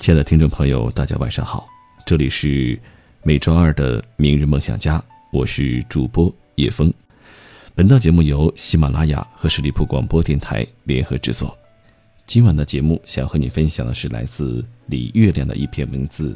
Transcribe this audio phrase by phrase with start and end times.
[0.00, 1.68] 亲爱的听众朋友，大家晚上好，
[2.06, 2.80] 这里是
[3.22, 4.98] 每周二的《明日梦想家》，
[5.30, 6.90] 我是主播叶峰。
[7.74, 11.54] 本档节目由喜马拉雅和十里铺广播电台联合制作。
[12.24, 16.34] 今晚的节目想和你分享的是来自李月亮的一篇文字，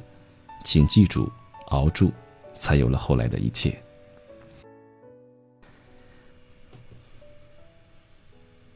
[0.63, 1.33] 请记住，
[1.69, 2.13] 熬住，
[2.55, 3.75] 才有了后来的一切。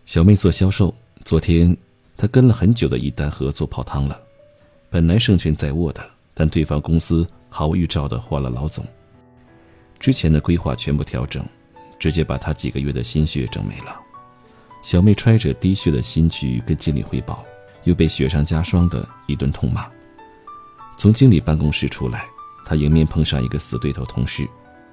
[0.06, 0.95] 小妹做销售，
[1.27, 1.77] 昨天
[2.16, 4.18] 她跟了很久的一单合作泡汤了。
[4.91, 8.84] 本来胜券在握的，但对方公司毫无预兆的换了老总，
[9.98, 11.45] 之前的规划全部调整，
[11.98, 14.01] 直接把他几个月的心血整没了。
[14.80, 17.45] 小妹揣着滴血的心去跟经理汇报，
[17.84, 19.87] 又被雪上加霜的一顿痛骂。
[20.97, 22.27] 从经理办公室出来，
[22.64, 24.48] 她迎面碰上一个死对头同事，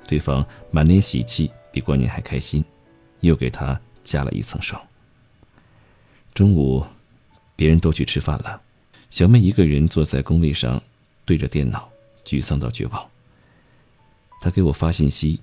[0.08, 2.66] 对方满脸喜气，比过年还开心，
[3.22, 4.82] 又给她加了一层霜。
[6.34, 6.86] 中午，
[7.56, 8.62] 别人都去吃饭了。
[9.10, 10.82] 小妹一个人坐在工位上，
[11.26, 11.90] 对着电脑，
[12.26, 13.10] 沮丧到绝望。
[14.42, 15.40] 她给我发信息，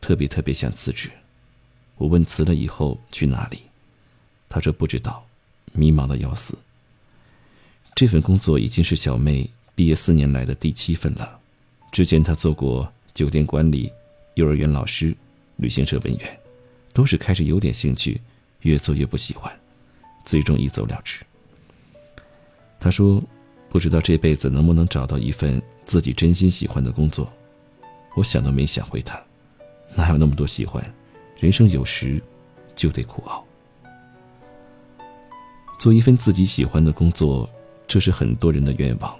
[0.00, 1.10] 特别特别想辞职。
[1.96, 3.62] 我问辞了以后去哪里，
[4.48, 5.26] 她说不知道，
[5.72, 6.56] 迷茫的要死。
[7.94, 11.38] 这份工作已经是小妹毕业四年来的第七份了。
[11.92, 13.92] 之前她做过酒店管理、
[14.34, 15.14] 幼儿园老师、
[15.56, 16.40] 旅行社文员，
[16.94, 18.20] 都是开始有点兴趣，
[18.60, 19.52] 越做越不喜欢，
[20.24, 21.20] 最终一走了之。
[22.80, 23.22] 他说
[23.68, 27.30] ：“不知道这辈子能不能找到一份自己真心喜欢的工作。”
[28.16, 29.22] 我想都没想回他
[29.94, 30.82] ：“哪有那么多喜欢？
[31.38, 32.20] 人生有时
[32.74, 33.44] 就得苦熬。
[35.78, 37.48] 做一份自己喜欢的工作，
[37.86, 39.14] 这是很多人的愿望。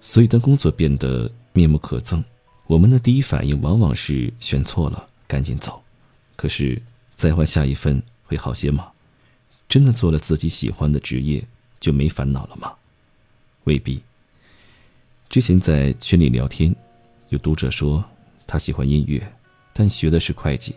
[0.00, 2.22] 所以，当工作变得面目可憎，
[2.66, 5.82] 我们的第一反应往往是选错了，赶紧走。
[6.36, 6.80] 可是，
[7.14, 8.88] 再换下一份会好些吗？
[9.68, 11.42] 真的做了自己喜欢的职业，
[11.80, 12.72] 就没烦恼了吗？”
[13.64, 14.02] 未必。
[15.28, 16.74] 之前在群里聊天，
[17.30, 18.04] 有读者说
[18.46, 19.22] 他喜欢音乐，
[19.72, 20.74] 但学的是会计。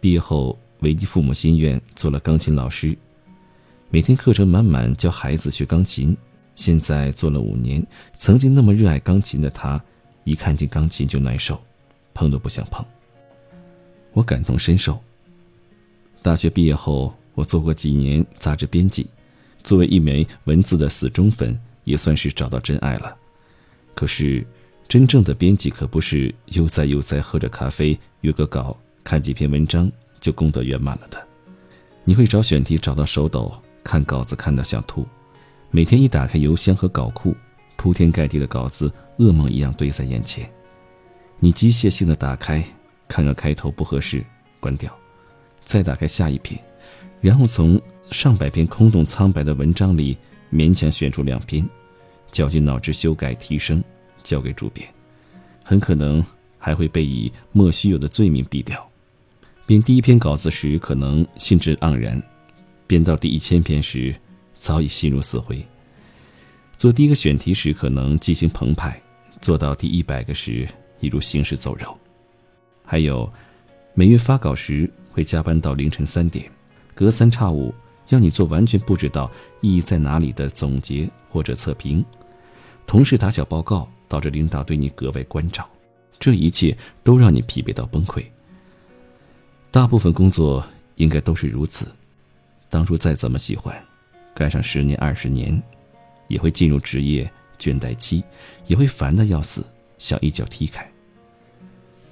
[0.00, 2.96] 毕业后违逆父母心愿，做了钢琴老师，
[3.90, 6.16] 每天课程满满教孩子学钢琴。
[6.54, 7.84] 现在做了五年，
[8.16, 9.82] 曾经那么热爱钢琴的他，
[10.22, 11.60] 一看见钢琴就难受，
[12.14, 12.84] 碰都不想碰。
[14.12, 15.02] 我感同身受。
[16.22, 19.08] 大学毕业后，我做过几年杂志编辑，
[19.64, 21.60] 作为一枚文字的死忠粉。
[21.84, 23.16] 也算是找到真爱了，
[23.94, 24.44] 可是，
[24.88, 31.26] 真正的编辑可不是悠哉悠哉喝着咖啡约个稿看几篇文章就功德圆满了的。
[32.04, 35.06] 你会找选题找到手抖，看稿子看到想吐，
[35.70, 37.34] 每天一打开邮箱和稿库，
[37.76, 40.50] 铺天盖地的稿子噩梦一样堆在眼前。
[41.38, 42.64] 你机械性的打开，
[43.08, 44.24] 看个开头不合适，
[44.60, 44.90] 关掉，
[45.64, 46.58] 再打开下一篇，
[47.20, 47.80] 然后从
[48.10, 50.16] 上百篇空洞苍白的文章里。
[50.54, 51.68] 勉强选出两篇，
[52.30, 53.82] 绞尽脑汁修改提升，
[54.22, 54.88] 交给主编，
[55.64, 56.24] 很可能
[56.58, 58.88] 还会被以莫须有的罪名毙掉。
[59.66, 62.22] 编第一篇稿子时可能兴致盎然，
[62.86, 64.14] 编到第一千篇时
[64.56, 65.60] 早已心如死灰。
[66.76, 69.00] 做第一个选题时可能激情澎湃，
[69.40, 70.68] 做到第一百个时
[71.00, 71.98] 已如行尸走肉。
[72.84, 73.28] 还有，
[73.92, 76.48] 每月发稿时会加班到凌晨三点，
[76.94, 77.74] 隔三差五。
[78.08, 82.04] 要你做完全不知道意义在哪里的总结或者测评，
[82.86, 85.66] 同事打小报告，导致领导对你格外关照，
[86.18, 88.22] 这一切都让你疲惫到崩溃。
[89.70, 90.64] 大部分工作
[90.96, 91.88] 应该都是如此，
[92.68, 93.74] 当初再怎么喜欢，
[94.34, 95.60] 干上十年二十年，
[96.28, 97.28] 也会进入职业
[97.58, 98.22] 倦怠期，
[98.66, 99.66] 也会烦得要死，
[99.98, 100.86] 想一脚踢开。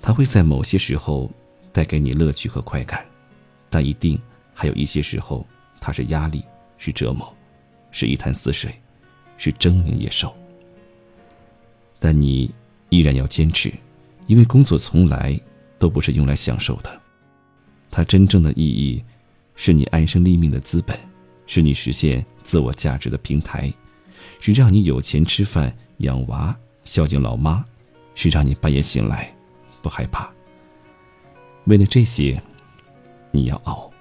[0.00, 1.30] 他会在某些时候
[1.70, 3.06] 带给你乐趣和快感，
[3.68, 4.20] 但一定
[4.54, 5.46] 还有一些时候。
[5.84, 6.44] 它是压力，
[6.78, 7.36] 是折磨，
[7.90, 8.72] 是一潭死水，
[9.36, 10.32] 是狰狞野兽。
[11.98, 12.54] 但你
[12.88, 13.72] 依然要坚持，
[14.28, 15.38] 因为工作从来
[15.80, 17.00] 都不是用来享受的，
[17.90, 19.04] 它真正的意义，
[19.56, 20.96] 是你安身立命的资本，
[21.46, 23.72] 是你实现自我价值的平台，
[24.38, 27.64] 是让你有钱吃饭、养娃、孝敬老妈，
[28.14, 29.34] 是让你半夜醒来
[29.82, 30.32] 不害怕。
[31.64, 32.40] 为了这些，
[33.32, 33.91] 你要熬。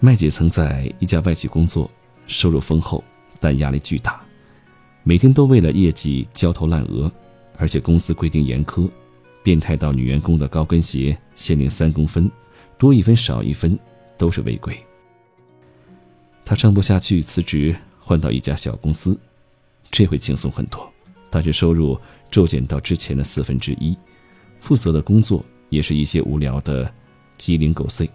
[0.00, 1.90] 麦姐曾在一家外企工作，
[2.26, 3.02] 收入丰厚，
[3.40, 4.22] 但压力巨大，
[5.02, 7.10] 每天都为了业绩焦头烂额，
[7.56, 8.90] 而且公司规定严苛，
[9.42, 12.30] 变态到女员工的高跟鞋限定三公分，
[12.76, 13.78] 多一分少一分
[14.18, 14.76] 都是违规。
[16.44, 19.18] 她撑不下去辞职，换到一家小公司，
[19.90, 20.92] 这回轻松很多，
[21.30, 21.98] 但是收入
[22.30, 23.96] 骤减到之前的四分之一，
[24.60, 26.92] 负责的工作也是一些无聊的
[27.38, 28.10] 鸡零狗碎。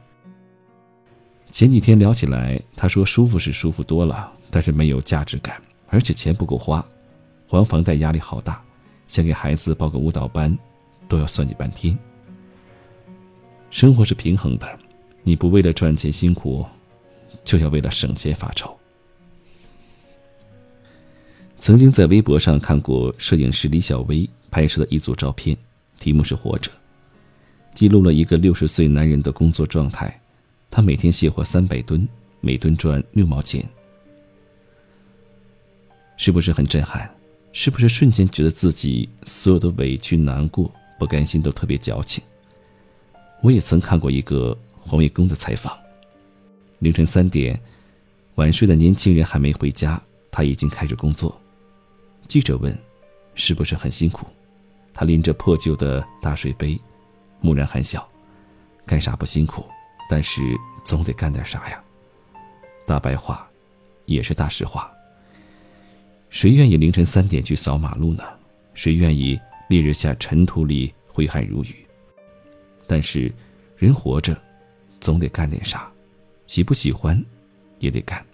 [1.52, 6.86] 前几天聊起来，他说舒服是舒服多了，但是没有价值感，而且钱不够花，
[7.48, 8.64] 还房贷压力好大，
[9.08, 10.56] 想给孩子报个舞蹈班，
[11.08, 11.98] 都要算计半天。
[13.72, 14.80] 生活是平衡的，
[15.24, 16.66] 你不为了赚钱辛苦，
[17.44, 18.76] 就要为了省钱发愁。
[21.58, 25.58] 曾经在微博上看过摄影师李小薇拍摄的一组照片，
[26.00, 26.72] 题目是“活着”，
[27.74, 30.20] 记录了一个六十岁男人的工作状态。
[30.72, 32.08] 他每天卸货三百吨，
[32.42, 33.68] 每吨赚六毛钱，
[36.18, 37.10] 是不是很震撼？
[37.52, 42.24] 是不是瞬间觉得自己所有的委屈、难过、不甘心都特别矫情？
[43.42, 45.76] 我也曾看过一个环卫工的采访，
[46.78, 47.60] 凌晨三点，
[48.36, 50.00] 晚睡的年轻人还没回家，
[50.30, 51.42] 他已经开始工作。
[52.28, 52.78] 记者问
[53.34, 54.28] ：“是不是很辛苦？”
[54.94, 56.80] 他拎着破旧的大水杯，
[57.42, 58.08] 木然含笑
[58.86, 59.66] ：“干啥不辛苦？
[60.10, 60.42] 但是
[60.84, 61.82] 总得干点啥呀。”
[62.86, 63.50] 大白话，
[64.06, 64.92] 也是大实话。
[66.30, 68.24] 谁愿意凌晨三点去扫马路呢？
[68.74, 69.40] 谁愿意
[69.70, 71.76] 烈日下尘土里挥汗如雨？
[72.88, 73.32] 但是，
[73.78, 74.36] 人活着，
[75.00, 75.92] 总得干点啥，
[76.48, 77.24] 喜不喜欢，
[77.78, 78.26] 也得干。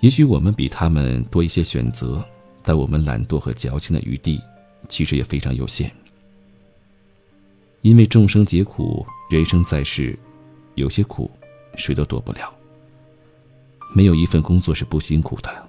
[0.00, 2.24] 也许我们比他们多一些选择。
[2.62, 4.38] 但我们懒惰和矫情的余地，
[4.86, 5.90] 其实也非常有限。
[7.80, 10.16] 因为众生皆苦，人生在世，
[10.74, 11.30] 有些苦，
[11.74, 12.52] 谁都躲不了。
[13.92, 15.68] 没有一份工作是不辛苦的，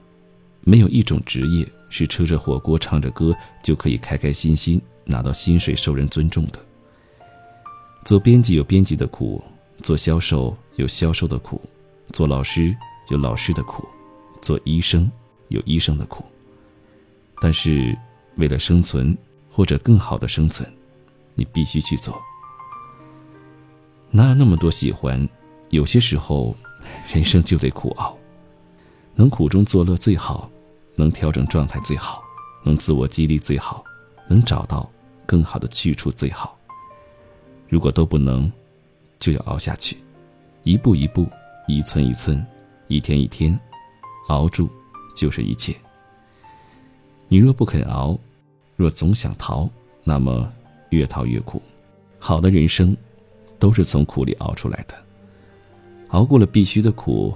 [0.61, 6.59] 没有一种职业是吃着火锅、唱着歌就可以开开心心拿到薪水、受人尊重的。
[8.05, 9.43] 做编辑有编辑的苦，
[9.81, 11.61] 做销售有销售的苦，
[12.11, 12.75] 做老师
[13.09, 13.87] 有老师的苦，
[14.41, 15.11] 做医生
[15.49, 16.23] 有医生的苦。
[17.41, 17.97] 但是，
[18.35, 19.17] 为了生存
[19.49, 20.71] 或者更好的生存，
[21.33, 22.21] 你必须去做。
[24.13, 25.27] 哪有那么多喜欢？
[25.69, 26.53] 有些时候，
[27.13, 28.17] 人生就得苦熬。
[29.15, 30.49] 能苦中作乐最好，
[30.95, 32.21] 能调整状态最好，
[32.61, 33.81] 能自我激励最好，
[34.27, 34.89] 能找到
[35.25, 36.57] 更好的去处最好。
[37.69, 38.51] 如果都不能，
[39.17, 39.97] 就要熬下去，
[40.63, 41.25] 一步一步，
[41.65, 42.45] 一寸一寸，
[42.87, 43.57] 一天一天，
[44.27, 44.69] 熬住
[45.15, 45.73] 就是一切。
[47.29, 48.19] 你若不肯熬，
[48.75, 49.69] 若总想逃，
[50.03, 50.51] 那么
[50.89, 51.61] 越逃越苦。
[52.19, 52.95] 好的人生，
[53.61, 54.95] 都是从苦里熬出来的。
[56.09, 57.31] 熬过了必须的苦，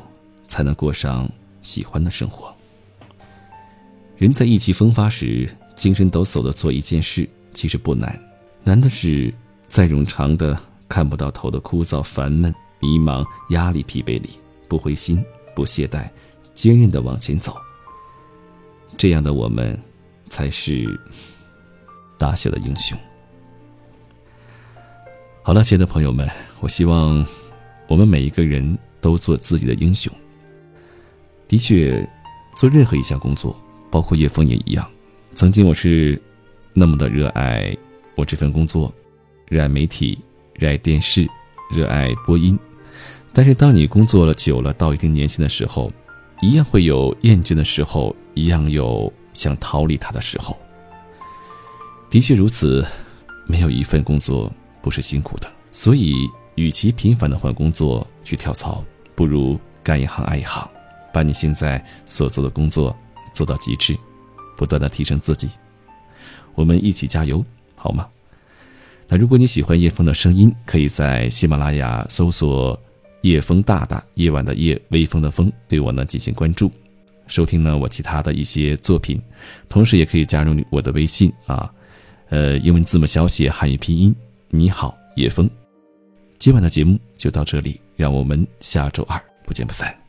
[0.47, 1.29] 才能过上
[1.61, 2.51] 喜欢的生活。
[4.17, 8.19] 人在意气风发时，精神抖擞的做一件事，其实不难，
[8.63, 9.31] 难的是
[9.67, 14.31] 在冗长的看不到头的枯燥、烦闷、迷茫、压力、疲惫里，
[14.67, 15.23] 不灰心、
[15.55, 16.09] 不懈怠，
[16.55, 17.55] 坚韧的往前走。
[18.97, 19.79] 这样的我们，
[20.29, 20.87] 才是
[22.17, 22.97] 大写的英雄。
[25.45, 26.27] 好了，亲爱的朋友们，
[26.59, 27.23] 我希望
[27.87, 30.11] 我们每一个人都做自己的英雄。
[31.47, 32.03] 的确，
[32.55, 33.55] 做任何一项工作，
[33.91, 34.89] 包括叶枫也一样。
[35.35, 36.19] 曾经我是
[36.73, 37.77] 那么的热爱
[38.15, 38.91] 我这份工作，
[39.47, 40.17] 热爱媒体，
[40.55, 41.29] 热爱电视，
[41.69, 42.57] 热爱播音。
[43.31, 45.93] 但是，当你工作了久了，到一定年限的时候，
[46.41, 48.15] 一样会有厌倦的时候。
[48.33, 50.57] 一样有想逃离他的时候。
[52.09, 52.83] 的确如此，
[53.45, 54.51] 没有一份工作
[54.85, 55.51] 不是辛苦的。
[55.71, 60.69] 所以，与其频繁的换工作去跳槽，不如干一行爱一行，
[61.11, 62.95] 把你现在所做的工作
[63.33, 63.97] 做到极致，
[64.55, 65.49] 不断的提升自己。
[66.53, 67.43] 我们一起加油，
[67.75, 68.07] 好吗？
[69.07, 72.79] 那如果你喜欢叶枫的声音，可以在喜马拉雅搜索
[73.23, 76.71] “叶枫大大”，夜晚的夜，微风的风，对我呢进行关注。
[77.25, 79.19] 收听呢我其他的一些作品，
[79.67, 81.73] 同时也可以加入我的微信啊，
[82.29, 84.15] 呃，英文字母小写，汉语拼音。
[84.57, 85.49] 你好，叶枫。
[86.37, 90.04] 今晚的节目就到这里，让我们下周二不见不散。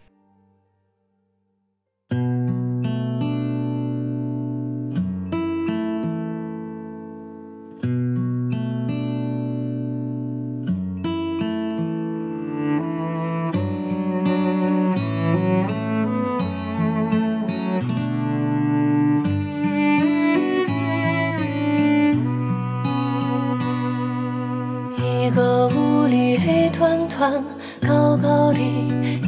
[25.69, 27.43] 屋里黑团团
[27.83, 28.61] 高高的，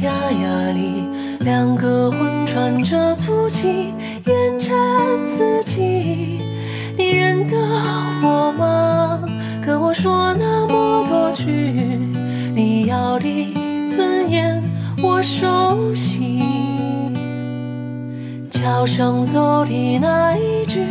[0.01, 1.07] 压压里，
[1.39, 3.93] 两个魂喘着粗气，
[4.25, 4.77] 烟尘
[5.27, 6.41] 四起。
[6.97, 7.57] 你认得
[8.23, 9.21] 我吗？
[9.65, 11.45] 跟我说那么多句，
[12.53, 13.53] 你要的
[13.95, 14.61] 尊严
[15.03, 16.41] 我熟悉。
[18.49, 20.81] 桥上走的那一句，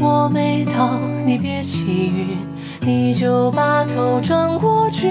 [0.00, 2.38] 我没到，你别起晕，
[2.84, 5.10] 你就把头转过去。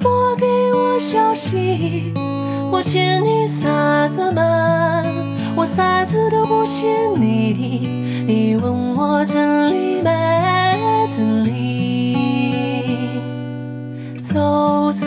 [0.00, 2.12] 拨给我消息，
[2.70, 5.04] 我欠你啥子瞒？
[5.56, 6.86] 我啥子都不欠
[7.20, 7.88] 你的，
[8.26, 10.08] 你问我真理没
[11.10, 12.14] 真理？
[14.22, 15.06] 走走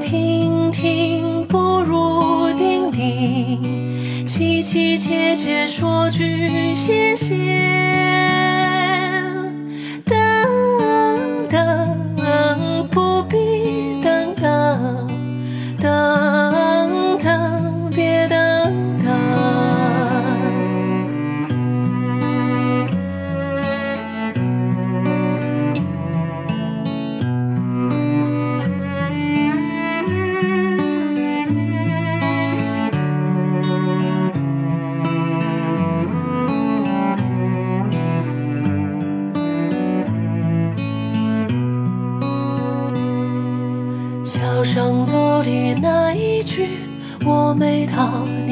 [0.00, 7.41] 停停不如定定，凄凄切切说句谢谢。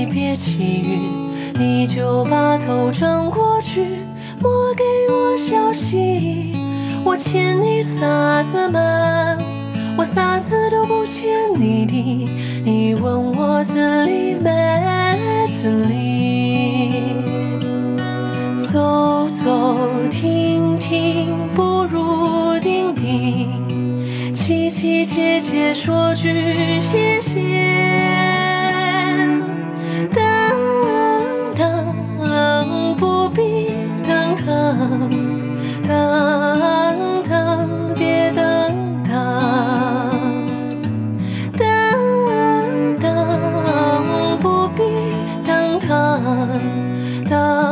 [0.01, 3.85] 你别气晕，你就把头转过去，
[4.41, 6.55] 莫给我消息。
[7.05, 8.81] 我欠你啥子嘛？
[9.99, 12.31] 我啥子都不欠你的，
[12.65, 14.51] 你问我这里没
[15.53, 17.03] 这里？
[18.57, 19.77] 走走
[20.11, 24.33] 停停不如定定。
[24.33, 27.39] 凄凄切切说句谢谢，
[47.43, 47.70] Oh.